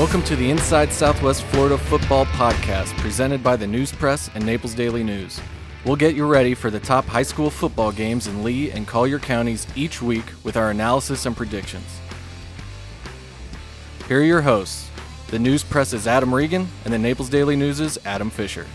[0.00, 4.72] Welcome to the Inside Southwest Florida Football Podcast, presented by the News Press and Naples
[4.72, 5.38] Daily News.
[5.84, 9.18] We'll get you ready for the top high school football games in Lee and Collier
[9.18, 12.00] counties each week with our analysis and predictions.
[14.08, 14.88] Here are your hosts.
[15.26, 18.66] The News Press is Adam Regan, and the Naples Daily News is Adam Fisher.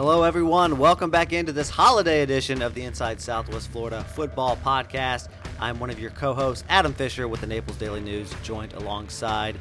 [0.00, 0.78] Hello, everyone.
[0.78, 5.28] Welcome back into this holiday edition of the Inside Southwest Florida Football Podcast.
[5.58, 9.58] I'm one of your co hosts, Adam Fisher, with the Naples Daily News, joined alongside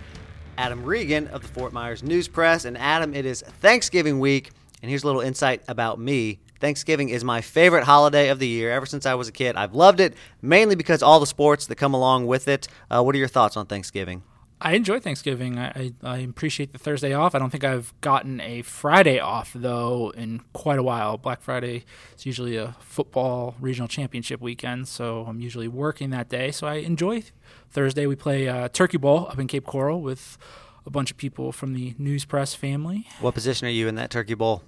[0.60, 2.66] Adam Regan of the Fort Myers News Press.
[2.66, 4.52] And Adam, it is Thanksgiving week,
[4.84, 6.38] and here's a little insight about me.
[6.60, 8.70] Thanksgiving is my favorite holiday of the year.
[8.72, 10.14] Ever since I was a kid, I've loved it,
[10.44, 12.68] mainly because all the sports that come along with it.
[12.92, 14.22] Uh, what are your thoughts on Thanksgiving?
[14.60, 15.60] I enjoy Thanksgiving.
[15.60, 17.36] I, I, I, appreciate the Thursday off.
[17.36, 21.18] I don't think I've gotten a Friday off, though, in quite a while.
[21.18, 21.86] Black Friday
[22.18, 26.50] is usually a football regional championship weekend, so I'm usually working that day.
[26.50, 27.24] So I enjoy
[27.70, 28.08] Thursday.
[28.08, 30.40] We play uh, Turkey Bowl up in Cape Coral with
[30.88, 33.08] a bunch of people from the News Press family.
[33.20, 34.64] What position are you in that Turkey Bowl?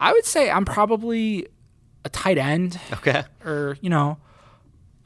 [0.00, 1.46] I would say I'm probably
[2.04, 2.80] a tight end.
[2.92, 3.22] Okay.
[3.44, 4.18] Or, you know,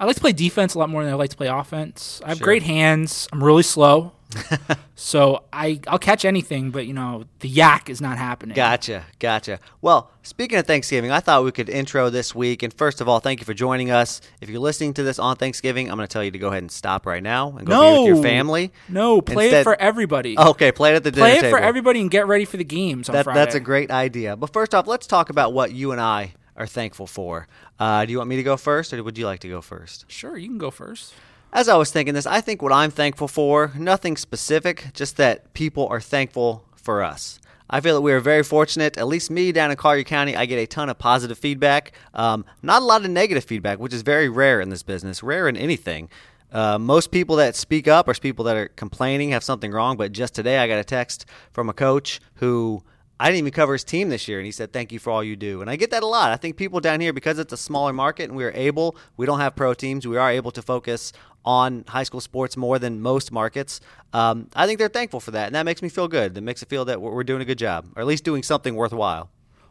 [0.01, 2.21] I like to play defense a lot more than I like to play offense.
[2.25, 2.45] I have sure.
[2.45, 3.29] great hands.
[3.33, 4.13] I'm really slow.
[4.95, 8.55] so I I'll catch anything, but you know the yak is not happening.
[8.55, 9.59] Gotcha, gotcha.
[9.81, 12.63] Well, speaking of Thanksgiving, I thought we could intro this week.
[12.63, 14.21] And first of all, thank you for joining us.
[14.41, 16.63] If you're listening to this on Thanksgiving, I'm going to tell you to go ahead
[16.63, 18.73] and stop right now and go no, be with your family.
[18.89, 20.39] No, play Instead, it for everybody.
[20.39, 21.59] Okay, play it at the play dinner it table.
[21.59, 23.39] for everybody and get ready for the games on that, Friday.
[23.39, 24.37] That's a great idea.
[24.37, 27.49] But first off, let's talk about what you and I are thankful for.
[27.79, 30.05] Uh, do you want me to go first, or would you like to go first?
[30.09, 31.15] Sure, you can go first.
[31.55, 35.53] As I was thinking this, I think what I'm thankful for, nothing specific, just that
[35.53, 37.39] people are thankful for us.
[37.69, 40.47] I feel that we are very fortunate, at least me down in Collier County, I
[40.47, 41.93] get a ton of positive feedback.
[42.15, 45.47] Um, not a lot of negative feedback, which is very rare in this business, rare
[45.47, 46.09] in anything.
[46.51, 49.99] Uh, most people that speak up are people that are complaining, have something wrong.
[49.99, 52.83] But just today, I got a text from a coach who
[53.23, 54.39] I didn't even cover his team this year.
[54.41, 55.61] And he said, Thank you for all you do.
[55.61, 56.33] And I get that a lot.
[56.33, 59.27] I think people down here, because it's a smaller market and we are able, we
[59.27, 61.13] don't have pro teams, we are able to focus
[61.45, 63.81] on high school sports more than most markets.
[64.13, 65.47] Um, I think they're thankful for that.
[65.47, 66.35] And that makes me feel good.
[66.35, 68.75] That makes it feel that we're doing a good job, or at least doing something
[68.75, 69.31] worthwhile.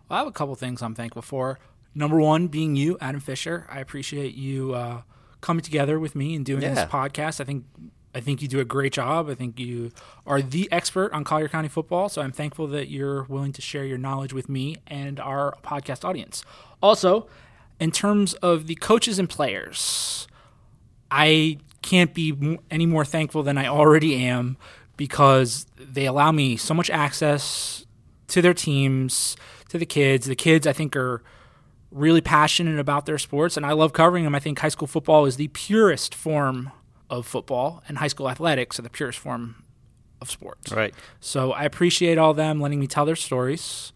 [0.10, 1.60] Well, I have a couple things I'm thankful for.
[1.94, 3.68] Number one being you, Adam Fisher.
[3.70, 5.02] I appreciate you uh,
[5.42, 6.74] coming together with me and doing yeah.
[6.74, 7.42] this podcast.
[7.42, 7.66] I think
[8.14, 9.30] I think you do a great job.
[9.30, 9.92] I think you
[10.26, 12.10] are the expert on Collier County football.
[12.10, 16.04] So I'm thankful that you're willing to share your knowledge with me and our podcast
[16.04, 16.44] audience.
[16.82, 17.28] Also,
[17.80, 20.28] in terms of the coaches and players,
[21.12, 24.58] I can't be any more thankful than I already am
[24.98, 27.86] because they allow me so much access
[28.30, 29.36] to their teams,
[29.70, 30.26] to the kids.
[30.28, 31.22] The kids, I think, are
[31.92, 34.34] really passionate about their sports, and I love covering them.
[34.34, 36.72] I think high school football is the purest form
[37.10, 39.64] of football, and high school athletics are the purest form
[40.22, 40.72] of sports.
[40.72, 40.96] Right.
[41.20, 43.92] So I appreciate all them letting me tell their stories,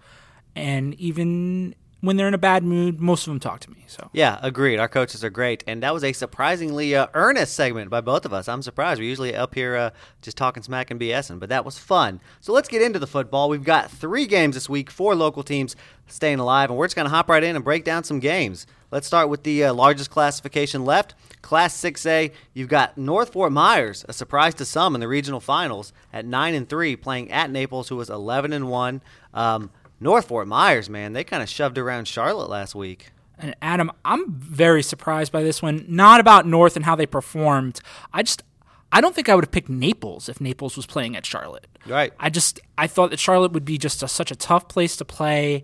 [0.55, 3.83] and even when they're in a bad mood, most of them talk to me.
[3.87, 4.79] So yeah, agreed.
[4.79, 8.33] Our coaches are great, and that was a surprisingly uh, earnest segment by both of
[8.33, 8.47] us.
[8.47, 8.99] I'm surprised.
[8.99, 9.89] We're usually up here uh,
[10.21, 12.19] just talking smack and BSing, but that was fun.
[12.41, 13.49] So let's get into the football.
[13.49, 15.75] We've got three games this week, four local teams
[16.07, 18.67] staying alive, and we're just going to hop right in and break down some games.
[18.91, 22.31] Let's start with the uh, largest classification left, Class 6A.
[22.53, 26.53] You've got North Fort Myers, a surprise to some in the regional finals at nine
[26.53, 29.01] and three, playing at Naples, who was 11 and one.
[29.33, 33.11] Um, North Fort Myers, man, they kind of shoved around Charlotte last week.
[33.37, 35.85] And Adam, I'm very surprised by this one.
[35.87, 37.81] Not about North and how they performed.
[38.13, 38.43] I just
[38.91, 41.67] I don't think I would have picked Naples if Naples was playing at Charlotte.
[41.85, 42.13] Right.
[42.19, 45.05] I just I thought that Charlotte would be just a, such a tough place to
[45.05, 45.63] play.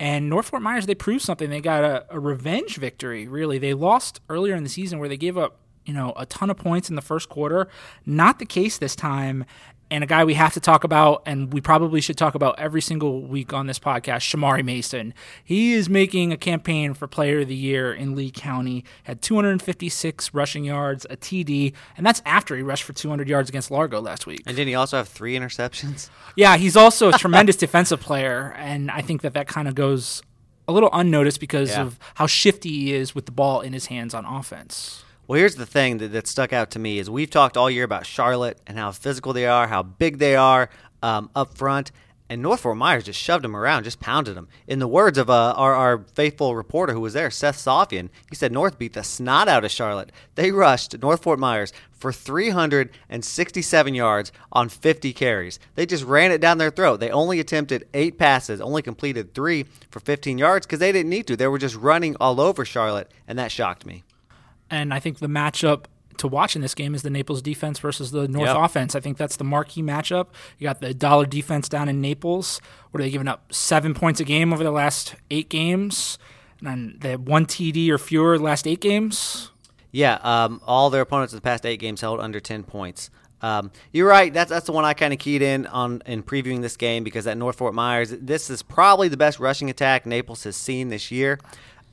[0.00, 1.50] And North Fort Myers, they proved something.
[1.50, 3.26] They got a, a revenge victory.
[3.26, 6.50] Really, they lost earlier in the season where they gave up you know a ton
[6.50, 7.68] of points in the first quarter.
[8.06, 9.44] Not the case this time,
[9.90, 12.80] and a guy we have to talk about, and we probably should talk about every
[12.80, 15.14] single week on this podcast, Shamari Mason.
[15.42, 18.84] He is making a campaign for Player of the Year in Lee County.
[19.04, 23.70] Had 256 rushing yards, a TD, and that's after he rushed for 200 yards against
[23.70, 24.42] Largo last week.
[24.46, 26.10] And didn't he also have three interceptions?
[26.36, 30.22] Yeah, he's also a tremendous defensive player, and I think that that kind of goes
[30.68, 31.82] a little unnoticed because yeah.
[31.82, 35.04] of how shifty he is with the ball in his hands on offense.
[35.28, 37.84] Well, here's the thing that, that stuck out to me is we've talked all year
[37.84, 40.70] about Charlotte and how physical they are, how big they are
[41.02, 41.92] um, up front.
[42.30, 44.48] and North Fort Myers just shoved him around, just pounded him.
[44.66, 48.36] In the words of uh, our, our faithful reporter who was there, Seth Soffian, he
[48.36, 50.12] said North beat the snot out of Charlotte.
[50.34, 55.58] They rushed North Fort Myers for 367 yards on 50 carries.
[55.74, 57.00] They just ran it down their throat.
[57.00, 61.26] They only attempted eight passes, only completed three for 15 yards because they didn't need
[61.26, 61.36] to.
[61.36, 64.04] They were just running all over Charlotte, and that shocked me.
[64.70, 65.84] And I think the matchup
[66.18, 68.56] to watch in this game is the Naples defense versus the North yep.
[68.58, 68.94] offense.
[68.94, 70.28] I think that's the marquee matchup.
[70.58, 72.60] You got the dollar defense down in Naples.
[72.90, 73.52] What are they giving up?
[73.52, 76.18] Seven points a game over the last eight games,
[76.64, 79.50] and they one TD or fewer last eight games.
[79.90, 83.10] Yeah, um, all their opponents in the past eight games held under ten points.
[83.40, 84.32] Um, you're right.
[84.32, 87.26] That's that's the one I kind of keyed in on in previewing this game because
[87.26, 91.10] at North Fort Myers, this is probably the best rushing attack Naples has seen this
[91.10, 91.38] year,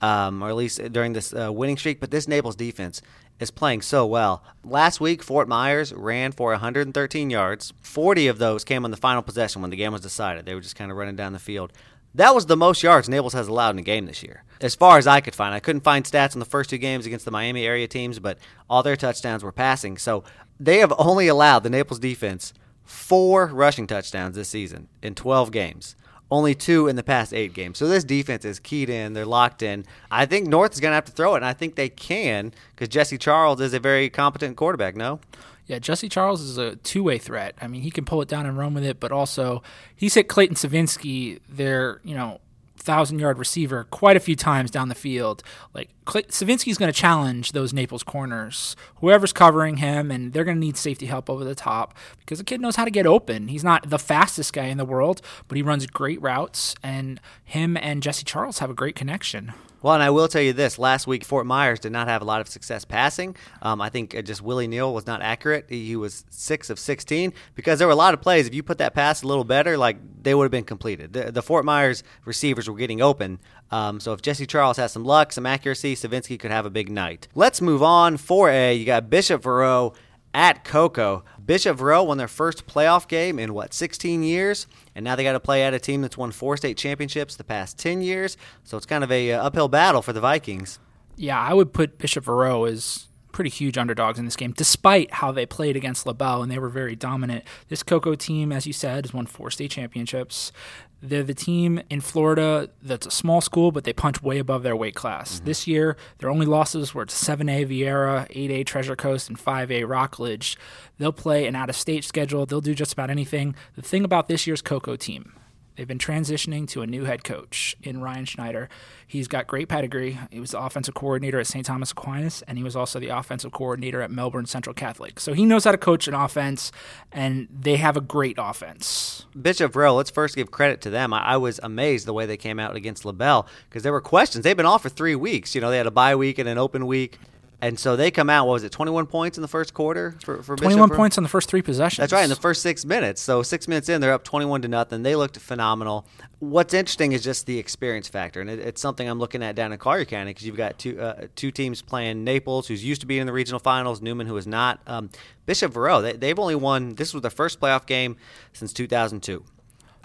[0.01, 1.99] um, or at least during this uh, winning streak.
[1.99, 3.01] But this Naples defense
[3.39, 4.43] is playing so well.
[4.63, 7.73] Last week, Fort Myers ran for 113 yards.
[7.81, 10.45] 40 of those came on the final possession when the game was decided.
[10.45, 11.73] They were just kind of running down the field.
[12.13, 14.43] That was the most yards Naples has allowed in a game this year.
[14.61, 17.05] As far as I could find, I couldn't find stats on the first two games
[17.05, 18.37] against the Miami area teams, but
[18.69, 19.97] all their touchdowns were passing.
[19.97, 20.23] So
[20.57, 22.53] they have only allowed the Naples defense
[22.85, 25.97] four rushing touchdowns this season in 12 games
[26.31, 27.77] only two in the past eight games.
[27.77, 29.13] So this defense is keyed in.
[29.13, 29.85] They're locked in.
[30.09, 32.53] I think North is going to have to throw it, and I think they can
[32.71, 35.19] because Jesse Charles is a very competent quarterback, no?
[35.67, 37.55] Yeah, Jesse Charles is a two way threat.
[37.59, 39.63] I mean, he can pull it down and run with it, but also
[39.95, 42.39] he's hit Clayton Savinsky, their, you know,
[42.85, 45.43] thousand yard receiver quite a few times down the field.
[45.73, 50.61] Like Savinsky's going to challenge those Naples corners, whoever's covering him, and they're going to
[50.61, 53.47] need safety help over the top because the kid knows how to get open.
[53.47, 57.75] He's not the fastest guy in the world, but he runs great routes, and him
[57.77, 59.53] and Jesse Charles have a great connection.
[59.81, 62.25] Well, and I will tell you this: last week, Fort Myers did not have a
[62.25, 63.35] lot of success passing.
[63.61, 65.65] Um, I think uh, just Willie Neal was not accurate.
[65.69, 68.47] He was six of sixteen because there were a lot of plays.
[68.47, 71.13] If you put that pass a little better, like they would have been completed.
[71.13, 73.39] The, the Fort Myers receivers were getting open.
[73.71, 76.89] Um, so if Jesse Charles has some luck, some accuracy, Savinsky could have a big
[76.89, 77.27] night.
[77.33, 78.17] Let's move on.
[78.17, 79.95] 4A, you got Bishop Verot
[80.33, 81.23] at Cocoa.
[81.45, 85.33] Bishop Verot won their first playoff game in what 16 years, and now they got
[85.33, 88.35] to play at a team that's won four state championships the past 10 years.
[88.63, 90.79] So it's kind of a uh, uphill battle for the Vikings.
[91.15, 95.29] Yeah, I would put Bishop Verot as pretty huge underdogs in this game, despite how
[95.29, 97.43] they played against LaBelle and they were very dominant.
[97.67, 100.53] This Cocoa team, as you said, has won four state championships.
[101.01, 104.75] They're the team in Florida that's a small school, but they punch way above their
[104.75, 105.35] weight class.
[105.35, 105.45] Mm-hmm.
[105.45, 110.57] This year, their only losses were to 7A Viera, 8A Treasure Coast, and 5A Rockledge.
[110.97, 112.45] They'll play an out of state schedule.
[112.45, 113.53] They'll do just about anything.
[113.75, 115.33] The thing about this year's Cocoa team,
[115.75, 118.69] They've been transitioning to a new head coach in Ryan Schneider.
[119.05, 120.17] He's got great pedigree.
[120.31, 121.65] He was the offensive coordinator at St.
[121.65, 125.19] Thomas Aquinas, and he was also the offensive coordinator at Melbourne Central Catholic.
[125.19, 126.71] So he knows how to coach an offense,
[127.11, 129.25] and they have a great offense.
[129.39, 131.13] Bishop Verot, let's first give credit to them.
[131.13, 134.43] I, I was amazed the way they came out against LaBelle because there were questions.
[134.43, 135.55] They've been off for three weeks.
[135.55, 137.19] You know, they had a bye week and an open week.
[137.61, 138.47] And so they come out.
[138.47, 138.71] What was it?
[138.71, 140.97] Twenty-one points in the first quarter for, for twenty-one Bishop?
[140.97, 142.03] points on the first three possessions.
[142.03, 142.23] That's right.
[142.23, 143.21] In the first six minutes.
[143.21, 145.03] So six minutes in, they're up twenty-one to nothing.
[145.03, 146.05] They looked phenomenal.
[146.39, 149.71] What's interesting is just the experience factor, and it, it's something I'm looking at down
[149.71, 153.07] in Collier County because you've got two uh, two teams playing Naples, who's used to
[153.07, 154.81] being in the regional finals, Newman, who is not.
[154.85, 155.09] Um,
[155.45, 156.95] Bishop Verot, they, they've only won.
[156.95, 158.17] This was their first playoff game
[158.53, 159.43] since 2002.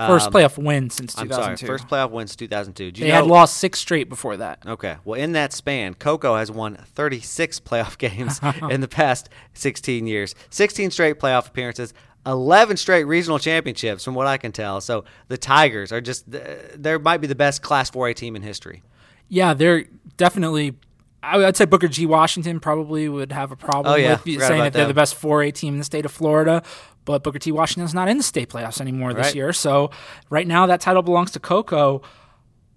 [0.07, 1.35] First um, playoff win since 2002.
[1.35, 2.93] I'm sorry, first playoff win since 2002.
[2.93, 4.63] they know, had lost six straight before that.
[4.67, 4.97] Okay.
[5.05, 10.35] Well, in that span, Cocoa has won 36 playoff games in the past 16 years.
[10.51, 11.95] 16 straight playoff appearances.
[12.27, 14.81] 11 straight regional championships, from what I can tell.
[14.83, 18.83] So the Tigers are just, they might be the best Class 4A team in history.
[19.29, 19.87] Yeah, they're
[20.19, 20.77] definitely
[21.23, 22.07] I'd say Booker T.
[22.07, 24.19] Washington probably would have a problem oh, yeah.
[24.25, 26.63] with saying that they're the best 4A team in the state of Florida.
[27.05, 27.51] But Booker T.
[27.53, 29.35] Washington's not in the state playoffs anymore this right.
[29.35, 29.53] year.
[29.53, 29.91] So
[30.29, 32.03] right now that title belongs to Cocoa.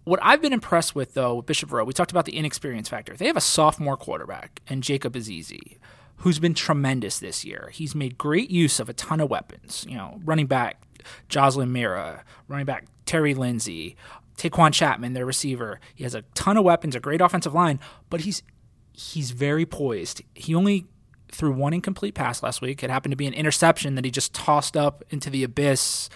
[0.06, 3.16] What I've been impressed with, though, with Bishop Verot, we talked about the inexperience factor.
[3.16, 5.78] They have a sophomore quarterback, and Jacob Azizi,
[6.18, 7.70] who's been tremendous this year.
[7.72, 9.86] He's made great use of a ton of weapons.
[9.88, 10.82] You know, running back
[11.30, 13.96] Jocelyn Mira, running back Terry Lindsey,
[14.38, 15.80] Taquan Chapman, their receiver.
[15.96, 18.44] He has a ton of weapons, a great offensive line, but he's
[18.94, 20.22] he's very poised.
[20.36, 20.86] He only
[21.34, 22.84] threw one incomplete pass last week.
[22.84, 26.10] It happened to be an interception that he just tossed up into the abyss,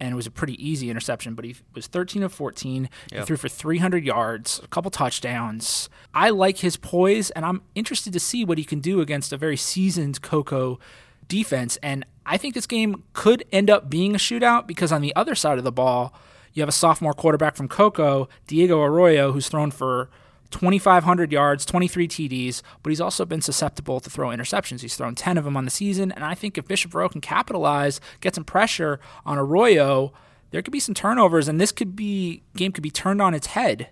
[0.00, 1.34] and it was a pretty easy interception.
[1.34, 2.88] But he was 13 of 14.
[3.10, 3.20] Yep.
[3.20, 5.88] He threw for 300 yards, a couple touchdowns.
[6.14, 9.36] I like his poise, and I'm interested to see what he can do against a
[9.36, 10.78] very seasoned Cocoa
[11.26, 11.78] defense.
[11.82, 15.34] And I think this game could end up being a shootout because on the other
[15.34, 16.14] side of the ball,
[16.52, 20.10] you have a sophomore quarterback from Cocoa, Diego Arroyo, who's thrown for
[20.50, 24.80] 2,500 yards, 23 TDs, but he's also been susceptible to throw interceptions.
[24.80, 27.20] He's thrown 10 of them on the season, and I think if Bishop Verot can
[27.20, 30.12] capitalize, get some pressure on Arroyo,
[30.50, 33.48] there could be some turnovers, and this could be game could be turned on its
[33.48, 33.90] head.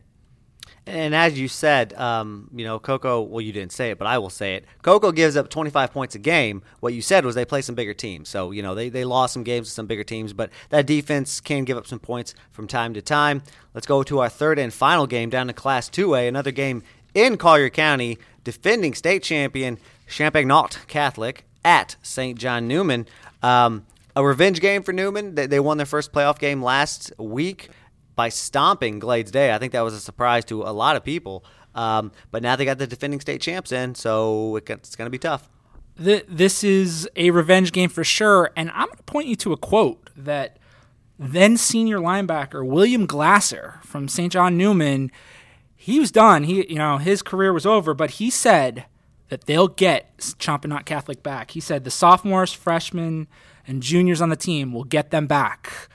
[0.88, 4.19] And as you said, um, you know, Cocoa, well, you didn't say it, but I
[4.19, 4.64] will say it.
[4.83, 6.62] Cocoa gives up 25 points a game.
[6.78, 8.28] What you said was they play some bigger teams.
[8.28, 11.40] So, you know, they, they lost some games to some bigger teams, but that defense
[11.40, 13.43] can give up some points from time to time.
[13.75, 17.37] Let's go to our third and final game down to Class 2A, another game in
[17.37, 19.78] Collier County, defending state champion
[20.09, 22.38] Champagnat Catholic at St.
[22.38, 23.07] John Newman.
[23.43, 25.35] Um, a revenge game for Newman.
[25.35, 27.71] They, they won their first playoff game last week
[28.17, 29.55] by stomping Glades Day.
[29.55, 31.45] I think that was a surprise to a lot of people.
[31.75, 35.19] Um, but now they got the defending state champs in, so it's going to be
[35.19, 35.49] tough.
[35.99, 38.51] This is a revenge game for sure.
[38.57, 40.59] And I'm going to point you to a quote that
[41.19, 44.33] then senior linebacker William Glasser from St.
[44.33, 45.11] John Newman.
[45.75, 46.45] he was done.
[46.45, 48.87] He, you know, his career was over, but he said
[49.29, 51.53] that they'll get Champagnat Catholic back.
[51.53, 53.27] He said the sophomores, freshmen,
[53.67, 55.89] and juniors on the team will get them back.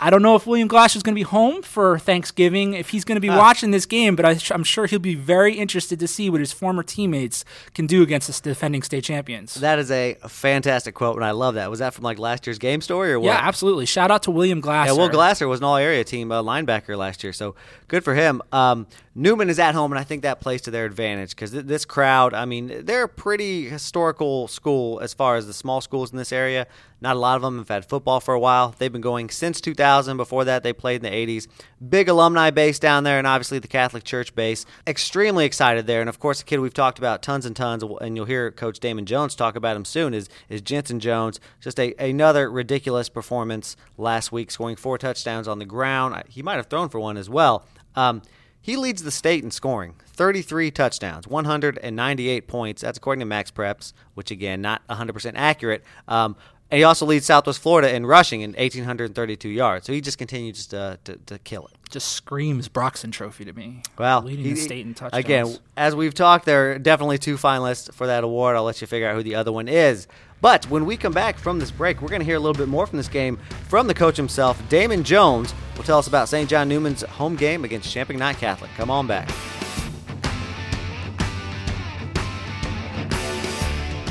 [0.00, 3.04] I don't know if William Glass is going to be home for Thanksgiving, if he's
[3.04, 5.98] going to be uh, watching this game, but I, am sure he'll be very interested
[5.98, 9.54] to see what his former teammates can do against the defending state champions.
[9.54, 11.68] That is a fantastic quote, and I love that.
[11.68, 13.26] Was that from like last year's game story or what?
[13.26, 13.86] Yeah, absolutely.
[13.86, 14.92] Shout out to William Glasser.
[14.92, 17.56] Yeah, Will Glasser was an all area team uh, linebacker last year, so
[17.88, 18.40] good for him.
[18.52, 18.86] Um,
[19.18, 21.84] Newman is at home, and I think that plays to their advantage because th- this
[21.84, 26.18] crowd, I mean, they're a pretty historical school as far as the small schools in
[26.18, 26.68] this area.
[27.00, 28.76] Not a lot of them have had football for a while.
[28.78, 30.16] They've been going since 2000.
[30.16, 31.48] Before that, they played in the 80s.
[31.88, 34.64] Big alumni base down there, and obviously the Catholic Church base.
[34.86, 36.00] Extremely excited there.
[36.00, 38.78] And of course, the kid we've talked about tons and tons, and you'll hear Coach
[38.78, 41.40] Damon Jones talk about him soon, is, is Jensen Jones.
[41.60, 46.22] Just a, another ridiculous performance last week, scoring four touchdowns on the ground.
[46.28, 47.66] He might have thrown for one as well.
[47.96, 48.22] Um,
[48.60, 52.82] he leads the state in scoring 33 touchdowns, 198 points.
[52.82, 55.82] That's according to Max Preps, which again, not 100% accurate.
[56.06, 56.36] Um,
[56.70, 59.86] and he also leads Southwest Florida in rushing in 1,832 yards.
[59.86, 61.72] So he just continues to, to, to kill it.
[61.88, 63.82] Just screams Broxton Trophy to me.
[63.96, 65.24] Well, leading he, the state in touchdowns.
[65.24, 68.56] Again, as we've talked, there are definitely two finalists for that award.
[68.56, 70.06] I'll let you figure out who the other one is.
[70.40, 72.68] But when we come back from this break, we're going to hear a little bit
[72.68, 74.60] more from this game from the coach himself.
[74.68, 76.48] Damon Jones will tell us about St.
[76.48, 78.70] John Newman's home game against Champagnat Catholic.
[78.76, 79.28] Come on back.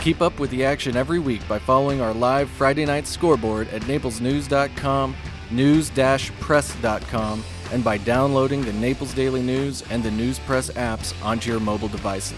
[0.02, 3.82] Keep up with the action every week by following our live Friday night scoreboard at
[3.84, 5.16] naplesnews.com,
[5.52, 7.44] news-press.com,
[7.74, 11.90] and by downloading the Naples Daily News and the News Press apps onto your mobile
[11.90, 12.38] devices.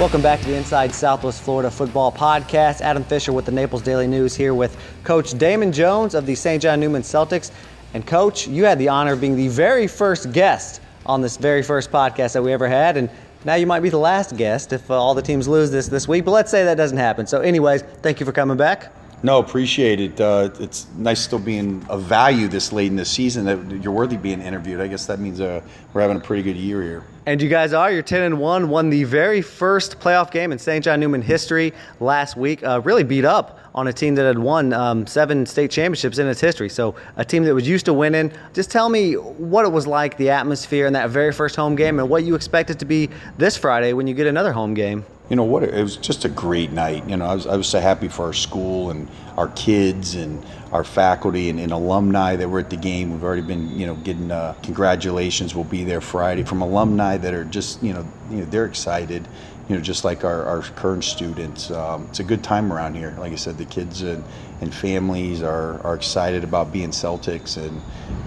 [0.00, 2.80] Welcome back to the Inside Southwest Florida Football Podcast.
[2.80, 6.60] Adam Fisher with the Naples Daily News here with Coach Damon Jones of the St.
[6.60, 7.52] John Newman Celtics.
[7.94, 11.62] And Coach, you had the honor of being the very first guest on this very
[11.62, 12.96] first podcast that we ever had.
[12.96, 13.08] And
[13.44, 16.08] now you might be the last guest if uh, all the teams lose this this
[16.08, 16.24] week.
[16.24, 17.24] But let's say that doesn't happen.
[17.28, 18.92] So, anyways, thank you for coming back.
[19.24, 20.20] No, appreciate it.
[20.20, 24.18] Uh, it's nice still being of value this late in the season that you're worthy
[24.18, 24.82] being interviewed.
[24.82, 25.62] I guess that means uh,
[25.94, 27.04] we're having a pretty good year here.
[27.24, 27.90] And you guys are.
[27.90, 28.68] You're 10 and 1.
[28.68, 30.84] Won the very first playoff game in St.
[30.84, 32.62] John Newman history last week.
[32.62, 36.28] Uh, really beat up on a team that had won um, seven state championships in
[36.28, 36.68] its history.
[36.68, 38.32] So a team that was used to winning.
[38.52, 41.98] Just tell me what it was like, the atmosphere in that very first home game,
[41.98, 45.04] and what you expect it to be this Friday when you get another home game.
[45.30, 47.08] You know what it was just a great night.
[47.08, 50.44] You know I was, I was so happy for our school and our kids and
[50.70, 53.10] our faculty and, and alumni that were at the game.
[53.10, 55.54] We've already been you know getting uh, congratulations.
[55.54, 56.44] We'll be there friday.
[56.44, 59.26] From alumni that are just you know, you know they're excited
[59.68, 63.14] you know just like our, our current students um, it's a good time around here
[63.18, 64.22] like i said the kids and,
[64.60, 67.80] and families are, are excited about being celtics and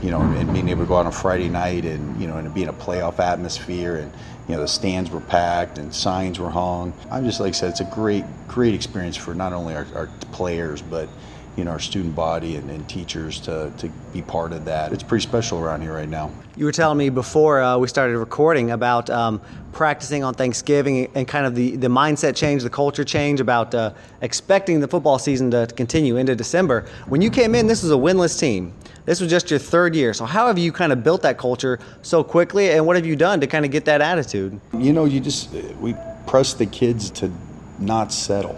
[0.03, 2.37] you know and being able to go out on a friday night and you know
[2.37, 4.11] and being a playoff atmosphere and
[4.47, 6.93] you know the stands were packed and signs were hung.
[7.11, 10.07] I'm just like I said, it's a great great experience for not only our, our
[10.31, 11.09] players but
[11.57, 14.93] you know our student body and, and, teachers to, to be part of that.
[14.93, 16.31] It's pretty special around here right now.
[16.55, 19.41] You were telling me before uh, we started recording about um,
[19.73, 23.93] practicing on Thanksgiving and kind of the, the mindset change, the culture change about uh,
[24.21, 26.85] expecting the football season to continue into December.
[27.07, 28.73] When you came in, this was a winless team.
[29.05, 30.13] This was just your third year.
[30.13, 33.15] So how have you kind of built that culture so quickly, and what have you
[33.15, 34.59] done to kind of get that attitude?
[34.77, 35.95] You know, you just we
[36.27, 37.31] press the kids to
[37.79, 38.55] not settle.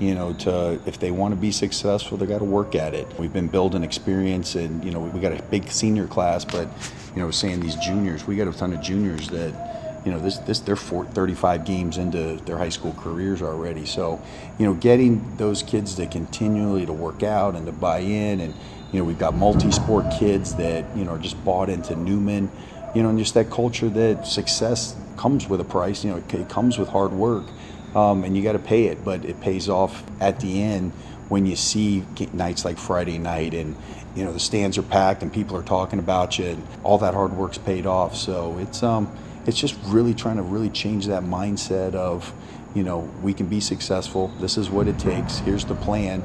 [0.00, 3.06] You know, to if they want to be successful, they got to work at it.
[3.18, 6.68] We've been building experience, and you know, we got a big senior class, but
[7.14, 9.52] you know, saying these juniors, we got a ton of juniors that
[10.04, 13.84] you know, this, this they're 35 games into their high school careers already.
[13.84, 14.22] So,
[14.58, 18.54] you know, getting those kids to continually to work out and to buy in and
[18.92, 22.50] you know, we've got multi-sport kids that you know are just bought into newman
[22.94, 26.04] You know, and just that culture that success comes with a price.
[26.04, 27.44] You know, it comes with hard work,
[27.94, 30.92] um, and you got to pay it, but it pays off at the end
[31.28, 33.76] when you see nights like Friday night and
[34.14, 37.14] you know the stands are packed and people are talking about you and all that
[37.14, 38.16] hard work's paid off.
[38.16, 39.14] So it's um
[39.46, 42.32] it's just really trying to really change that mindset of
[42.74, 44.28] you know we can be successful.
[44.40, 45.38] This is what it takes.
[45.38, 46.22] Here's the plan.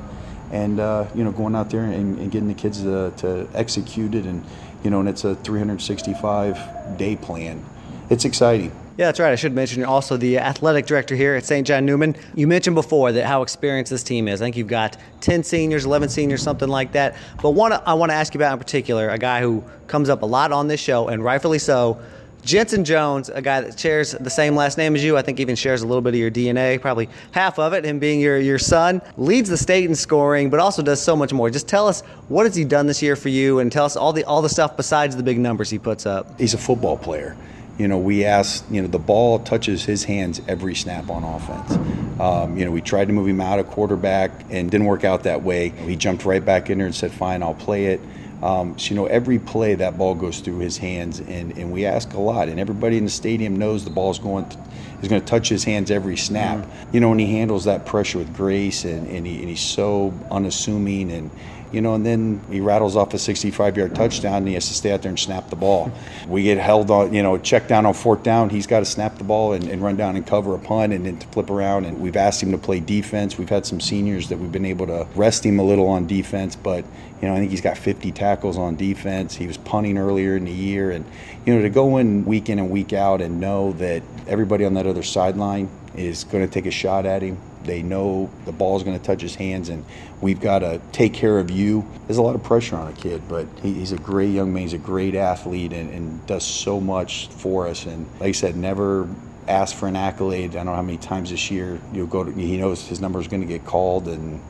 [0.52, 4.14] And uh, you know, going out there and, and getting the kids to, to execute
[4.14, 4.46] it, and
[4.84, 7.66] you know, and it's a 365 day plan.
[8.12, 8.72] It's exciting.
[8.96, 9.32] Yeah, that's right.
[9.32, 11.66] I should mention you're also the athletic director here at St.
[11.66, 12.16] John Newman.
[12.36, 14.40] You mentioned before that how experienced this team is.
[14.40, 17.16] I think you've got 10 seniors, 11 seniors, something like that.
[17.42, 20.22] But one I want to ask you about in particular, a guy who comes up
[20.22, 22.00] a lot on this show, and rightfully so,
[22.44, 25.56] Jensen Jones, a guy that shares the same last name as you, I think even
[25.56, 28.60] shares a little bit of your DNA, probably half of it, him being your, your
[28.60, 31.50] son, leads the state in scoring, but also does so much more.
[31.50, 34.14] Just tell us what has he done this year for you, and tell us all
[34.14, 36.40] the all the stuff besides the big numbers he puts up.
[36.40, 37.36] He's a football player.
[37.78, 41.72] You know, we asked, you know, the ball touches his hands every snap on offense.
[42.20, 45.24] Um, you know, we tried to move him out of quarterback and didn't work out
[45.24, 45.70] that way.
[45.70, 48.00] He jumped right back in there and said, fine, I'll play it.
[48.44, 51.86] Um, so, you know, every play that ball goes through his hands, and, and we
[51.86, 52.50] ask a lot.
[52.50, 54.58] And everybody in the stadium knows the ball's going to,
[55.02, 56.58] is going to touch his hands every snap.
[56.58, 56.94] Mm-hmm.
[56.94, 60.14] You know, and he handles that pressure with grace, and, and, he, and he's so
[60.30, 61.32] unassuming and
[61.74, 64.74] you know, and then he rattles off a 65 yard touchdown and he has to
[64.76, 65.92] stay out there and snap the ball.
[66.28, 68.52] We get held on, you know, check down on fourth down.
[68.52, 71.04] He's got to snap the ball and, and run down and cover a punt and
[71.04, 71.86] then to flip around.
[71.86, 73.40] And we've asked him to play defense.
[73.40, 76.56] We've had some seniors that we've been able to rest him a little on defense,
[76.56, 76.86] but,
[77.22, 79.36] you know, I think he's got 50 tackles on defense.
[79.36, 80.92] He was punting earlier in the year.
[80.92, 81.04] And,
[81.46, 84.76] you know, to go in week in and week out and know that everybody on
[84.76, 88.78] that other sideline is going to take a shot at him they know the ball
[88.78, 89.86] is going to touch his hands, and
[90.22, 91.86] we've got to take care of you.
[92.08, 94.64] There's a lot of pressure on a kid, but he, he's a great young man.
[94.64, 97.86] He's a great athlete and, and does so much for us.
[97.86, 99.08] And like I said, never
[99.48, 100.52] ask for an accolade.
[100.52, 102.32] I don't know how many times this year you'll go to.
[102.32, 104.42] He knows his number is going to get called, and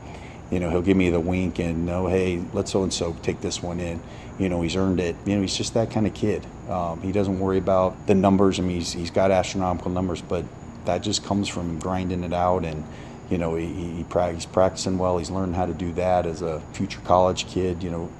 [0.50, 3.40] you know he'll give me the wink and know, hey, let so and so take
[3.40, 4.00] this one in.
[4.38, 5.16] You know he's earned it.
[5.24, 6.46] You know he's just that kind of kid.
[6.68, 8.58] Um, he doesn't worry about the numbers.
[8.58, 10.44] I mean he's, he's got astronomical numbers, but
[10.86, 12.84] that just comes from grinding it out and
[13.30, 15.18] you know he, he, he's practicing well.
[15.18, 18.10] He's learning how to do that as a future college kid you know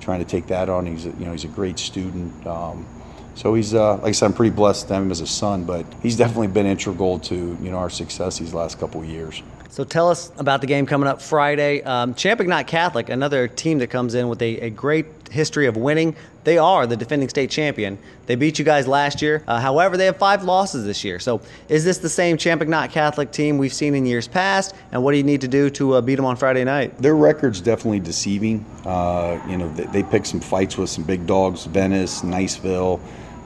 [0.00, 0.86] trying to take that on.
[0.86, 2.46] He's a, you know he's a great student.
[2.46, 2.86] Um,
[3.34, 5.64] so he's uh, like I said I'm pretty blessed to have him as a son
[5.64, 9.42] but he's definitely been integral to you know our success these last couple years.
[9.72, 11.82] So tell us about the game coming up Friday.
[11.82, 16.14] Um, Champagnat Catholic, another team that comes in with a, a, great history of winning.
[16.44, 17.98] They are the defending state champion.
[18.26, 19.42] They beat you guys last year.
[19.46, 21.18] Uh, however, they have five losses this year.
[21.18, 24.74] So is this the same Champagnat Catholic team we've seen in years past?
[24.92, 26.98] And what do you need to do to uh, beat them on Friday night?
[26.98, 28.64] Their record's definitely deceiving.
[28.84, 33.00] Uh, you know, they, they picked some fights with some big dogs: Venice, Niceville,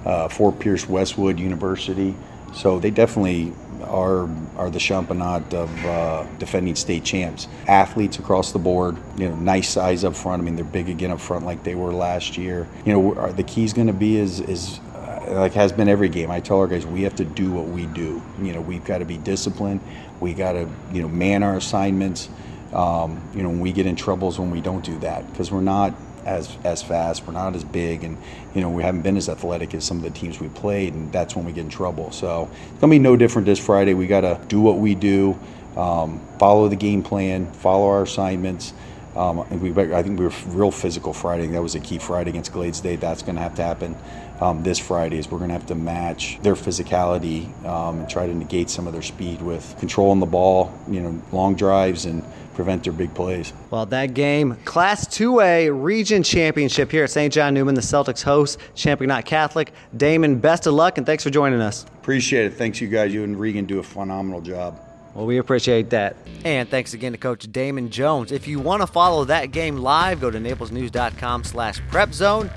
[0.05, 2.15] uh, Fort Pierce, Westwood University.
[2.55, 3.53] So they definitely
[3.87, 7.49] are are the championat of uh, defending state champs.
[7.67, 10.43] Athletes across the board, you know, nice size up front.
[10.43, 12.69] I mean, they're big again up front like they were last year.
[12.85, 16.09] You know, the key is going to be is is uh, like has been every
[16.09, 16.31] game.
[16.31, 18.23] I tell our guys we have to do what we do.
[18.41, 19.81] You know, we've got to be disciplined.
[20.21, 22.29] We got to you know man our assignments.
[22.73, 25.61] Um, you know, when we get in troubles when we don't do that because we're
[25.61, 25.95] not
[26.27, 27.27] as as fast.
[27.27, 28.19] We're not as big, and
[28.55, 31.11] you know we haven't been as athletic as some of the teams we played, and
[31.13, 32.11] that's when we get in trouble.
[32.11, 33.95] So it's gonna be no different this Friday.
[33.95, 35.39] We got to do what we do,
[35.77, 38.75] um, follow the game plan, follow our assignments.
[39.17, 41.47] Um, and we, I think we were real physical Friday.
[41.49, 42.97] That was a key Friday against Glades Day.
[42.97, 43.97] That's going to have to happen
[44.41, 45.19] um, this Friday.
[45.19, 48.87] Is we're going to have to match their physicality um, and try to negate some
[48.87, 52.23] of their speed with controlling the ball, you know, long drives and
[52.55, 53.53] prevent their big plays.
[53.71, 57.33] Well, that game, Class 2A Region Championship here at St.
[57.33, 57.75] John Newman.
[57.75, 59.73] the Celtics host, Champagnat Catholic.
[59.97, 61.85] Damon, best of luck and thanks for joining us.
[61.85, 62.55] Appreciate it.
[62.55, 63.13] Thanks, you guys.
[63.13, 64.81] You and Regan do a phenomenal job.
[65.17, 66.15] Well, we appreciate that.
[66.45, 68.33] And thanks again to Coach Damon Jones.
[68.33, 72.53] If you want to follow that game live, go to naplesnews.com slash prepzone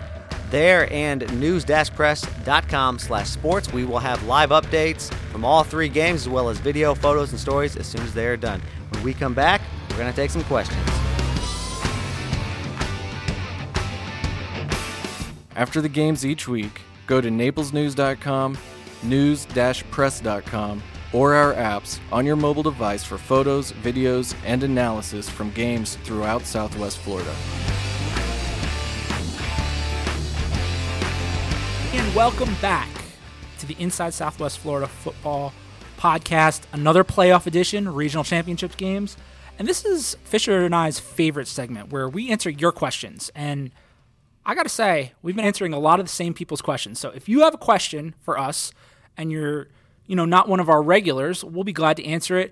[0.50, 3.72] there and news-press.com slash sports.
[3.72, 7.40] We will have live updates from all three games as well as video, photos, and
[7.40, 8.62] stories as soon as they are done.
[8.90, 10.82] When we come back, we're going to take some questions.
[15.56, 18.58] After the games each week, go to naplesnews.com,
[19.04, 25.96] news-press.com, or our apps on your mobile device for photos, videos, and analysis from games
[26.04, 27.34] throughout Southwest Florida.
[31.94, 32.90] And welcome back
[33.58, 35.54] to the Inside Southwest Florida Football
[35.98, 39.18] Podcast, another playoff edition, regional championships games.
[39.58, 43.32] And this is Fisher and I's favorite segment where we answer your questions.
[43.36, 43.72] And
[44.46, 47.00] I got to say, we've been answering a lot of the same people's questions.
[47.00, 48.72] So if you have a question for us
[49.18, 49.68] and you're,
[50.10, 52.52] you know, not one of our regulars, we'll be glad to answer it.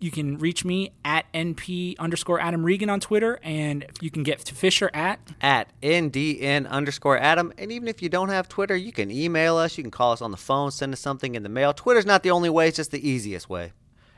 [0.00, 4.40] you can reach me at NP underscore Adam Regan on Twitter, and you can get
[4.40, 7.52] to Fisher at at NDN underscore Adam.
[7.58, 10.20] And even if you don't have Twitter, you can email us, you can call us
[10.20, 11.72] on the phone, send us something in the mail.
[11.72, 13.72] Twitter's not the only way; it's just the easiest way.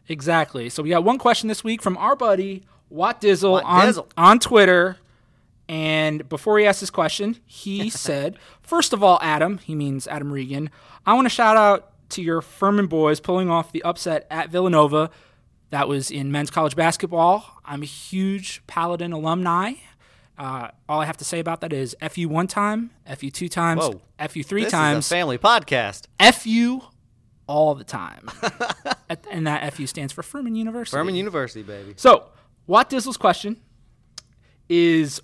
[0.09, 0.69] Exactly.
[0.71, 4.07] So we got one question this week from our buddy Watt Dizzle, Watt on, Dizzle.
[4.17, 4.97] on Twitter.
[5.69, 10.33] And before he asked his question, he said, First of all, Adam, he means Adam
[10.33, 10.71] Regan,
[11.07, 15.11] I want to shout out to your Furman boys pulling off the upset at Villanova.
[15.70, 17.44] That was in men's college basketball.
[17.64, 19.75] I'm a huge Paladin alumni.
[20.38, 23.83] Uh, all I have to say about that is FU one time, FU two times,
[23.83, 24.01] Whoa.
[24.29, 25.09] FU three this times.
[25.09, 26.07] family podcast.
[26.35, 26.81] FU
[27.46, 28.29] all the time.
[29.31, 30.96] and that FU stands for Furman University.
[30.96, 31.94] Furman University, baby.
[31.96, 32.25] So,
[32.66, 33.61] Watt Dizzle's question
[34.68, 35.20] is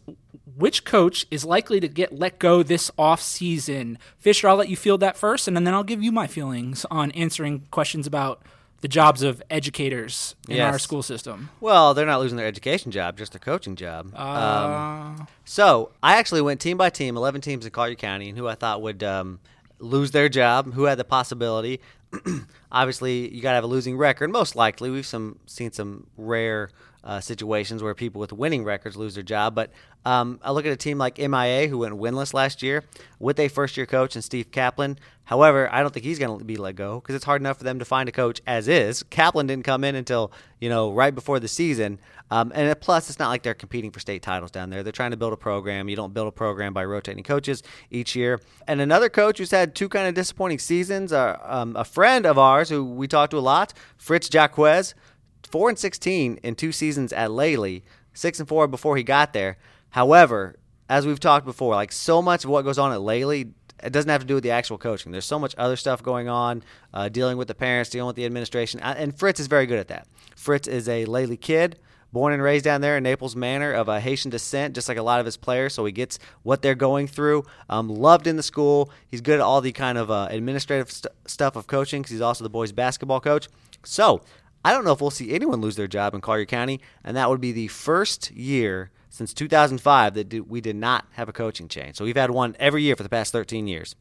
[0.58, 3.98] which coach is likely to get let go this off season?
[4.18, 7.10] Fisher, I'll let you field that first, and then I'll give you my feelings on
[7.12, 8.42] answering questions about
[8.80, 10.72] the jobs of educators in yes.
[10.72, 11.50] our school system.
[11.60, 14.12] Well, they're not losing their education job, just their coaching job.
[14.14, 18.38] Uh, um, so I actually went team by team, 11 teams in Collier County, and
[18.38, 19.40] who I thought would um,
[19.78, 21.80] lose their job, who had the possibility.
[22.72, 24.30] Obviously, you got to have a losing record.
[24.30, 26.70] Most likely, we've some seen some rare–
[27.08, 29.54] uh, situations where people with winning records lose their job.
[29.54, 29.70] But
[30.04, 32.84] um, I look at a team like MIA who went winless last year
[33.18, 34.98] with a first year coach and Steve Kaplan.
[35.24, 37.64] However, I don't think he's going to be let go because it's hard enough for
[37.64, 39.02] them to find a coach as is.
[39.04, 41.98] Kaplan didn't come in until you know right before the season,
[42.30, 44.82] um, and plus it's not like they're competing for state titles down there.
[44.82, 45.88] They're trying to build a program.
[45.88, 48.40] You don't build a program by rotating coaches each year.
[48.66, 52.38] And another coach who's had two kind of disappointing seasons, uh, um, a friend of
[52.38, 54.58] ours who we talk to a lot, Fritz Jacques
[55.50, 59.58] four and sixteen in two seasons at Lely, six and four before he got there.
[59.90, 60.56] However,
[60.88, 64.10] as we've talked before, like so much of what goes on at Lely, it doesn't
[64.10, 65.12] have to do with the actual coaching.
[65.12, 68.26] There's so much other stuff going on, uh, dealing with the parents, dealing with the
[68.26, 70.08] administration, and Fritz is very good at that.
[70.36, 71.78] Fritz is a Lely kid,
[72.12, 75.02] born and raised down there in Naples Manor of a Haitian descent, just like a
[75.02, 75.74] lot of his players.
[75.74, 77.44] So he gets what they're going through.
[77.68, 78.90] Um, loved in the school.
[79.06, 82.20] He's good at all the kind of uh, administrative st- stuff of coaching because he's
[82.20, 83.48] also the boys' basketball coach.
[83.84, 84.22] So
[84.68, 87.30] I don't know if we'll see anyone lose their job in Collier County, and that
[87.30, 91.96] would be the first year since 2005 that we did not have a coaching change.
[91.96, 93.96] So we've had one every year for the past 13 years.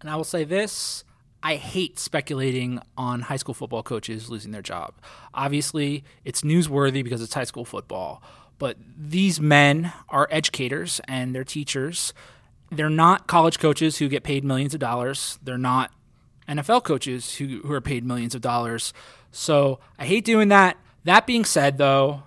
[0.00, 1.02] And I will say this
[1.42, 4.94] I hate speculating on high school football coaches losing their job.
[5.34, 8.22] Obviously, it's newsworthy because it's high school football,
[8.60, 12.14] but these men are educators and they're teachers.
[12.70, 15.40] They're not college coaches who get paid millions of dollars.
[15.42, 15.90] They're not
[16.48, 18.92] NFL coaches who, who are paid millions of dollars.
[19.32, 20.76] So I hate doing that.
[21.04, 22.22] That being said, though,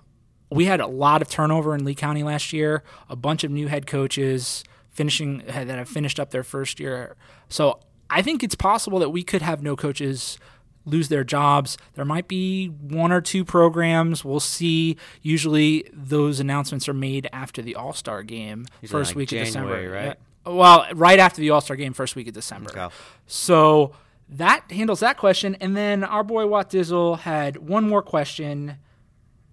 [0.51, 2.83] we had a lot of turnover in Lee County last year.
[3.09, 7.15] A bunch of new head coaches finishing that have finished up their first year.
[7.47, 10.37] So I think it's possible that we could have no coaches
[10.85, 11.77] lose their jobs.
[11.95, 14.23] There might be one or two programs.
[14.23, 14.97] We'll see.
[15.21, 19.91] Usually those announcements are made after the All Star game, first like week January, of
[19.91, 20.07] December.
[20.07, 20.53] Right?
[20.53, 22.69] Well, right after the All Star game, first week of December.
[22.69, 22.93] Okay.
[23.25, 23.93] So
[24.29, 25.55] that handles that question.
[25.55, 28.77] And then our boy Watt Dizzle had one more question.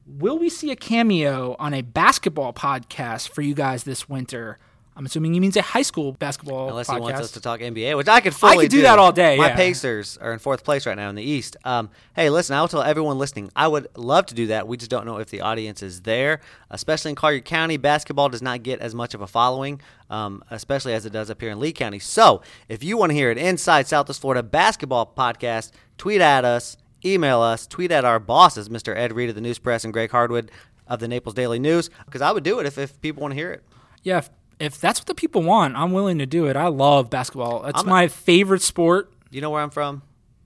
[0.07, 4.59] Will we see a cameo on a basketball podcast for you guys this winter?
[4.95, 6.95] I'm assuming he means a high school basketball Unless podcast.
[6.95, 9.11] he wants us to talk NBA, which I could fully I could do, that all
[9.11, 9.39] day.
[9.39, 9.57] My yeah.
[9.57, 11.57] Pacers are in fourth place right now in the East.
[11.65, 14.69] Um, hey, listen, I will tell everyone listening, I would love to do that.
[14.69, 17.79] We just don't know if the audience is there, especially in Collier County.
[17.79, 21.41] Basketball does not get as much of a following, um, especially as it does up
[21.41, 21.99] here in Lee County.
[21.99, 26.77] So if you want to hear an Inside Southwest Florida basketball podcast, tweet at us,
[27.03, 28.95] email us, tweet at our bosses, Mr.
[28.95, 30.51] Ed Reed of the News Press and Greg Hardwig
[30.87, 33.37] of the Naples Daily News, because I would do it if, if people want to
[33.37, 33.63] hear it.
[34.03, 34.21] Yeah,
[34.63, 36.57] if that's what the people want, I'm willing to do it.
[36.57, 37.65] I love basketball.
[37.67, 39.13] It's I'm my a, favorite sport.
[39.31, 40.03] You know where I'm from?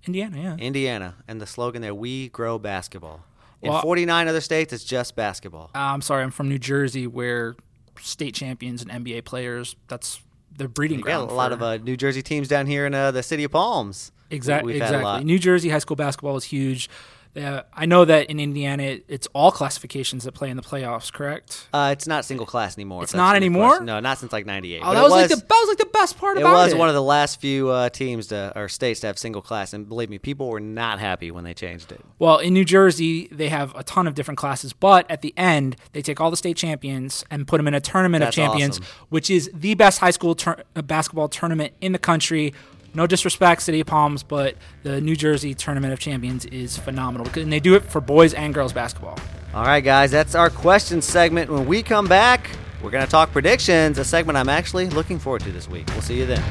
[0.07, 0.57] Indiana, yeah.
[0.57, 3.24] Indiana, and the slogan there: "We grow basketball."
[3.62, 5.70] In well, 49 other states, it's just basketball.
[5.74, 7.57] Uh, I'm sorry, I'm from New Jersey, where
[8.00, 9.76] state champions and NBA players.
[9.88, 10.20] That's
[10.57, 11.31] the breeding ground.
[11.31, 14.12] a lot of uh, New Jersey teams down here in uh, the city of Palms.
[14.31, 14.76] Exactly.
[14.76, 15.24] exactly.
[15.24, 16.88] New Jersey high school basketball is huge.
[17.37, 21.12] Uh, I know that in Indiana, it, it's all classifications that play in the playoffs.
[21.12, 21.68] Correct?
[21.72, 23.03] Uh, it's not single class anymore.
[23.03, 23.81] It's not anymore.
[23.81, 24.81] No, not since like '98.
[24.83, 26.61] Oh, that was, was, like the that was like the best part it about it.
[26.61, 29.42] It was one of the last few uh, teams to or states to have single
[29.42, 32.01] class, and believe me, people were not happy when they changed it.
[32.18, 35.77] Well, in New Jersey, they have a ton of different classes, but at the end,
[35.92, 38.79] they take all the state champions and put them in a tournament That's of champions,
[38.79, 38.94] awesome.
[39.11, 42.55] which is the best high school tur- uh, basketball tournament in the country
[42.96, 47.52] no disrespect, City of Palms, but the New Jersey Tournament of Champions is phenomenal, and
[47.52, 49.18] they do it for boys and girls basketball.
[49.54, 51.50] All right, guys, that's our question segment.
[51.50, 52.50] When we come back,
[52.82, 55.87] we're going to talk predictions, a segment I'm actually looking forward to this week.
[55.88, 56.42] We'll see you then.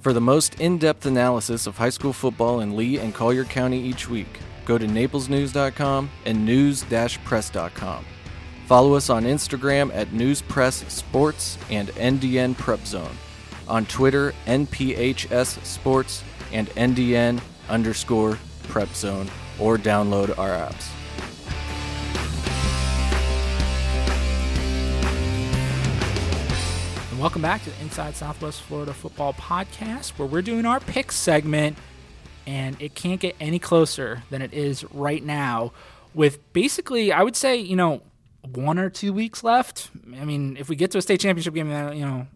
[0.00, 3.80] For the most in depth analysis of high school football in Lee and Collier County
[3.80, 6.84] each week, go to naplesnews.com and news
[7.24, 8.04] press.com.
[8.74, 13.16] Follow us on Instagram at Newspress Sports and NDN Prep Zone.
[13.68, 20.88] On Twitter, NPHS Sports and NDN underscore Prep Zone, or download our apps.
[27.12, 31.12] And welcome back to the Inside Southwest Florida Football Podcast, where we're doing our pick
[31.12, 31.78] segment,
[32.44, 35.70] and it can't get any closer than it is right now.
[36.12, 38.02] With basically, I would say, you know,
[38.52, 39.90] one or two weeks left.
[40.18, 42.26] I mean, if we get to a state championship game, you know,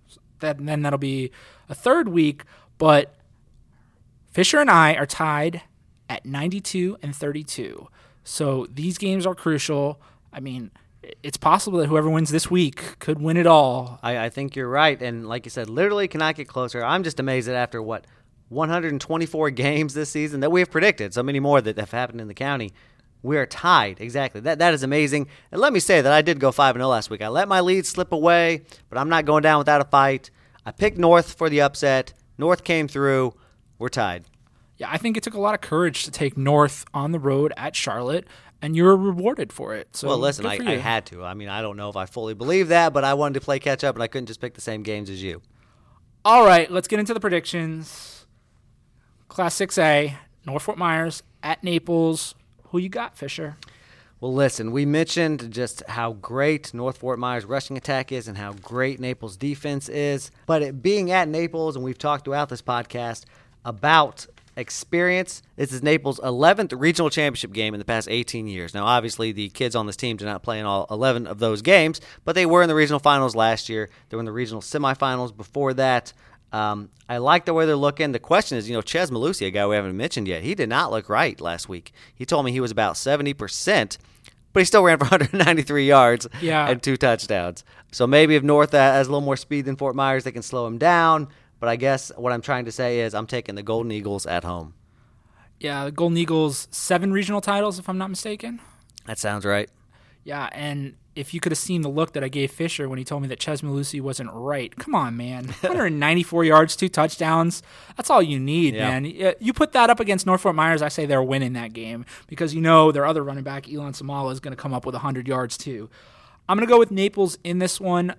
[0.40, 1.30] that then that'll be
[1.68, 2.44] a third week.
[2.78, 3.14] But
[4.30, 5.62] Fisher and I are tied
[6.08, 7.88] at 92 and 32.
[8.24, 10.00] So these games are crucial.
[10.32, 10.70] I mean,
[11.22, 13.98] it's possible that whoever wins this week could win it all.
[14.02, 16.84] I, I think you're right, and like you said, literally cannot get closer.
[16.84, 18.06] I'm just amazed that after what
[18.50, 22.28] 124 games this season that we have predicted, so many more that have happened in
[22.28, 22.72] the county
[23.22, 24.00] we are tied.
[24.00, 24.40] Exactly.
[24.40, 25.28] That that is amazing.
[25.50, 27.22] And let me say that I did go 5 0 last week.
[27.22, 30.30] I let my lead slip away, but I'm not going down without a fight.
[30.64, 32.12] I picked North for the upset.
[32.36, 33.34] North came through.
[33.78, 34.24] We're tied.
[34.76, 37.52] Yeah, I think it took a lot of courage to take North on the road
[37.56, 38.26] at Charlotte,
[38.62, 39.96] and you were rewarded for it.
[39.96, 41.24] So well, listen, I, I had to.
[41.24, 43.58] I mean, I don't know if I fully believe that, but I wanted to play
[43.58, 45.42] catch up, and I couldn't just pick the same games as you.
[46.24, 48.26] All right, let's get into the predictions.
[49.28, 50.14] Class 6A,
[50.46, 52.34] North Fort Myers at Naples.
[52.70, 53.56] Who you got, Fisher?
[54.20, 58.52] Well, listen, we mentioned just how great North Fort Myers rushing attack is and how
[58.54, 60.32] great Naples defense is.
[60.44, 63.24] But it being at Naples, and we've talked throughout this podcast
[63.64, 64.26] about
[64.56, 65.40] experience.
[65.54, 68.74] This is Naples' 11th regional championship game in the past 18 years.
[68.74, 71.62] Now, obviously, the kids on this team did not play in all 11 of those
[71.62, 73.88] games, but they were in the regional finals last year.
[74.08, 76.12] They were in the regional semifinals before that.
[76.52, 78.12] Um, I like the way they're looking.
[78.12, 80.68] The question is, you know, Ches Malusi, a guy we haven't mentioned yet, he did
[80.68, 81.92] not look right last week.
[82.14, 83.98] He told me he was about 70%,
[84.52, 86.68] but he still ran for 193 yards yeah.
[86.68, 87.64] and two touchdowns.
[87.92, 90.66] So maybe if North has a little more speed than Fort Myers, they can slow
[90.66, 91.28] him down.
[91.60, 94.44] But I guess what I'm trying to say is I'm taking the Golden Eagles at
[94.44, 94.74] home.
[95.58, 98.60] Yeah, the Golden Eagles, seven regional titles, if I'm not mistaken.
[99.06, 99.68] That sounds right.
[100.22, 103.04] Yeah, and if you could have seen the look that I gave Fisher when he
[103.04, 104.74] told me that Ches Malusi wasn't right.
[104.76, 105.46] Come on, man.
[105.60, 107.60] 194 yards, two touchdowns.
[107.96, 109.00] That's all you need, yeah.
[109.00, 109.34] man.
[109.40, 112.54] You put that up against North Fort Myers, I say they're winning that game because
[112.54, 115.26] you know their other running back, Elon Samala, is going to come up with 100
[115.26, 115.90] yards too.
[116.48, 118.14] I'm going to go with Naples in this one,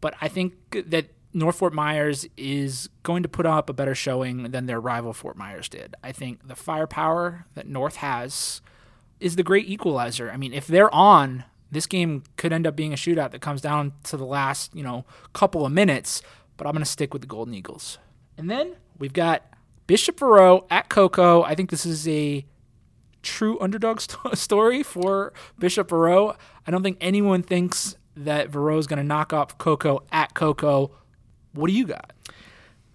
[0.00, 0.54] but I think
[0.86, 5.12] that North Fort Myers is going to put up a better showing than their rival
[5.12, 5.96] Fort Myers did.
[6.04, 8.60] I think the firepower that North has
[9.18, 10.30] is the great equalizer.
[10.30, 13.60] I mean, if they're on, this game could end up being a shootout that comes
[13.60, 16.22] down to the last, you know, couple of minutes,
[16.56, 17.98] but I'm going to stick with the Golden Eagles.
[18.36, 19.42] And then we've got
[19.86, 21.42] Bishop Verot at Cocoa.
[21.42, 22.46] I think this is a
[23.22, 26.36] true underdog st- story for Bishop Verot.
[26.66, 30.90] I don't think anyone thinks that Verot is going to knock off Cocoa at Cocoa.
[31.52, 32.12] What do you got?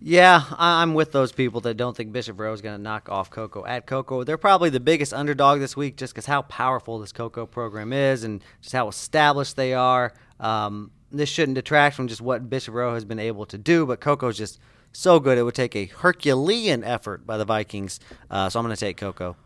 [0.05, 3.29] Yeah, I'm with those people that don't think Bishop Verot is going to knock off
[3.29, 4.25] Cocoa at Cocoa.
[4.25, 8.25] They're probably the biggest underdog this week just because how powerful this Cocoa program is
[8.25, 10.13] and just how established they are.
[10.41, 14.01] Um, this shouldn't detract from just what Bishop Verot has been able to do, but
[14.01, 14.59] Cocoa's just
[14.91, 15.37] so good.
[15.37, 18.01] It would take a Herculean effort by the Vikings.
[18.29, 19.37] Uh, so I'm going to take Cocoa.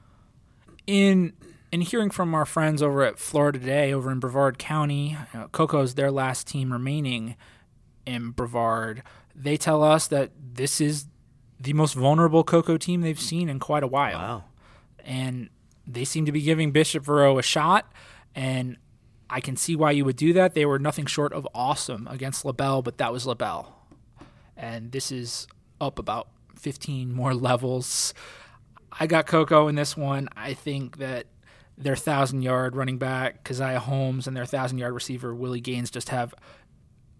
[0.88, 1.34] In
[1.72, 5.94] in hearing from our friends over at Florida Today over in Brevard County, uh, Cocoa's
[5.94, 7.36] their last team remaining
[8.08, 9.04] in Brevard
[9.38, 11.06] they tell us that this is
[11.60, 14.18] the most vulnerable Cocoa team they've seen in quite a while.
[14.18, 14.44] Wow.
[15.06, 15.50] And
[15.86, 17.92] they seem to be giving Bishop Verot a shot,
[18.36, 18.78] and
[19.30, 20.54] I can see why you would do that.
[20.54, 23.74] They were nothing short of awesome against LaBelle, but that was LaBelle.
[24.56, 25.48] And this is
[25.80, 28.14] up about 15 more levels.
[29.00, 30.30] I got Cocoa in this one.
[30.36, 31.28] I think that
[31.78, 36.10] their thousand yard running back Keziah Holmes and their thousand yard receiver Willie Gaines just
[36.10, 36.34] have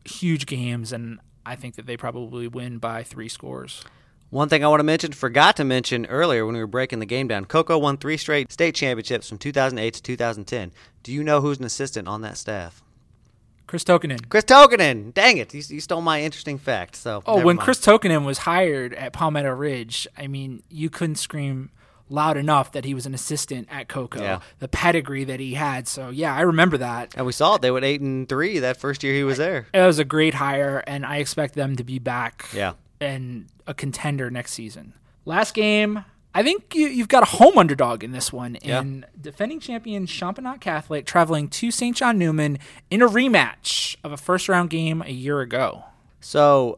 [0.04, 3.84] huge games, and I think that they probably win by three scores.
[4.30, 7.06] One thing I want to mention, forgot to mention earlier when we were breaking the
[7.06, 10.74] game down, Cocoa won three straight state championships from 2008 to 2010.
[11.04, 12.84] Do you know who's an assistant on that staff?
[13.68, 14.28] Chris Tokenen.
[14.28, 15.14] Chris Tokenen.
[15.14, 15.54] Dang it.
[15.54, 16.98] You, you stole my interesting fact.
[16.98, 17.60] So Oh, when mind.
[17.62, 21.70] Chris Tokenen was hired at Palmetto Ridge, I mean, you couldn't scream
[22.10, 24.22] loud enough that he was an assistant at Cocoa.
[24.22, 24.40] Yeah.
[24.60, 25.88] The pedigree that he had.
[25.88, 27.14] So yeah, I remember that.
[27.16, 27.62] And we saw it.
[27.62, 29.68] They went eight and three that first year he was there.
[29.74, 32.48] It was a great hire, and I expect them to be back.
[32.54, 32.74] Yeah.
[33.00, 34.94] And a contender next season.
[35.26, 36.06] Last game.
[36.34, 38.58] I think you, have got a home underdog in this one.
[38.62, 38.82] Yeah.
[38.82, 41.96] In defending champion Champagnat Catholic traveling to St.
[41.96, 42.60] John Newman
[42.92, 45.86] in a rematch of a first round game a year ago.
[46.20, 46.78] So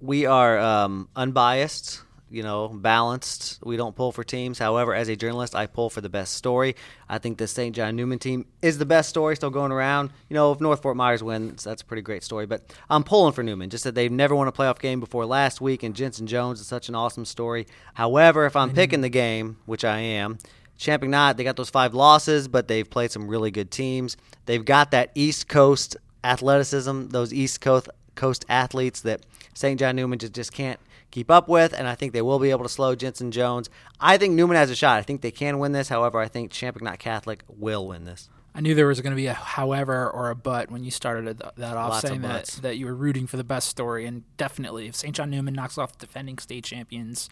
[0.00, 3.58] we are um, unbiased you know, balanced.
[3.62, 4.58] We don't pull for teams.
[4.58, 6.76] However, as a journalist, I pull for the best story.
[7.08, 7.74] I think the St.
[7.74, 10.10] John Newman team is the best story still going around.
[10.28, 12.46] You know, if North Fort Myers wins, that's a pretty great story.
[12.46, 13.70] But I'm pulling for Newman.
[13.70, 16.66] Just that they've never won a playoff game before last week, and Jensen Jones is
[16.66, 17.66] such an awesome story.
[17.94, 20.38] However, if I'm picking the game, which I am,
[20.78, 24.16] Champagnat, they got those five losses, but they've played some really good teams.
[24.46, 29.78] They've got that East Coast athleticism, those East Coast Coast athletes that St.
[29.78, 30.80] John Newman just, just can't
[31.18, 33.68] keep up with, and I think they will be able to slow Jensen Jones.
[33.98, 34.98] I think Newman has a shot.
[34.98, 35.88] I think they can win this.
[35.88, 38.30] However, I think Champagnat Catholic will win this.
[38.54, 41.42] I knew there was going to be a however or a but when you started
[41.56, 44.06] that off, Lots saying that, that you were rooting for the best story.
[44.06, 45.14] And definitely, if St.
[45.14, 47.28] John Newman knocks off the defending state champions,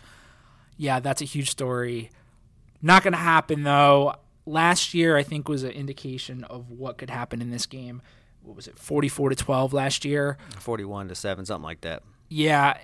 [0.76, 2.10] yeah, that's a huge story.
[2.82, 4.16] Not going to happen, though.
[4.46, 8.02] Last year, I think, was an indication of what could happen in this game.
[8.42, 10.38] What was it, 44 to 12 last year?
[10.58, 12.02] 41 to 7, something like that.
[12.28, 12.78] Yeah,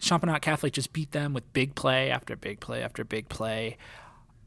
[0.00, 3.76] Champagnat Catholic just beat them with big play after big play after big play.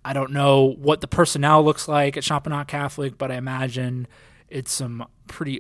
[0.05, 4.07] I don't know what the personnel looks like at Champagnat Catholic, but I imagine
[4.47, 5.59] it's some pretty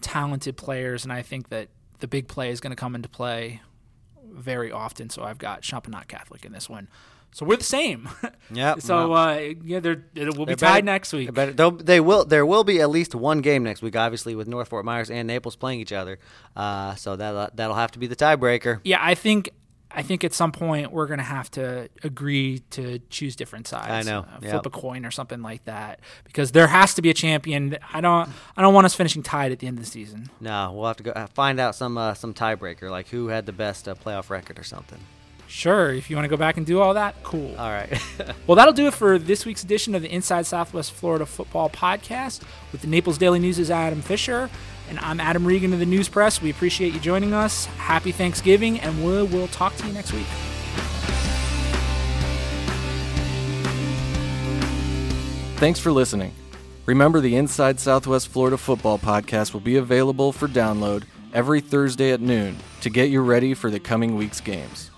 [0.00, 1.68] talented players, and I think that
[2.00, 3.60] the big play is going to come into play
[4.24, 5.10] very often.
[5.10, 6.88] So I've got Champagnat Catholic in this one.
[7.32, 8.08] So we're the same.
[8.52, 8.78] Yeah.
[8.78, 11.32] so uh, yeah, they're, it will be tied next week.
[11.32, 12.24] Better, they will.
[12.24, 15.28] There will be at least one game next week, obviously, with North Fort Myers and
[15.28, 16.18] Naples playing each other.
[16.56, 18.80] Uh, so that that'll have to be the tiebreaker.
[18.82, 19.50] Yeah, I think.
[19.92, 24.06] I think at some point we're going to have to agree to choose different sides.
[24.06, 24.20] I know.
[24.20, 24.66] Uh, flip yep.
[24.66, 27.78] a coin or something like that because there has to be a champion.
[27.92, 28.30] I don't.
[28.56, 30.28] I don't want us finishing tied at the end of the season.
[30.40, 33.46] No, we'll have to go uh, find out some uh, some tiebreaker, like who had
[33.46, 34.98] the best uh, playoff record or something.
[35.50, 37.56] Sure, if you want to go back and do all that, cool.
[37.58, 38.00] All right.
[38.46, 42.42] well, that'll do it for this week's edition of the Inside Southwest Florida Football Podcast
[42.70, 44.48] with the Naples Daily News' Adam Fisher.
[44.88, 46.40] And I'm Adam Regan of the News Press.
[46.40, 47.64] We appreciate you joining us.
[47.64, 50.24] Happy Thanksgiving, and we'll, we'll talk to you next week.
[55.56, 56.32] Thanks for listening.
[56.86, 61.02] Remember, the Inside Southwest Florida Football Podcast will be available for download
[61.34, 64.89] every Thursday at noon to get you ready for the coming week's games.